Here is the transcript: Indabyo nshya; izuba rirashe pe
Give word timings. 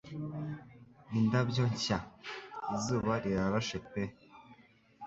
Indabyo 1.17 1.63
nshya; 1.71 1.99
izuba 2.75 3.13
rirashe 3.23 3.77
pe 3.89 4.03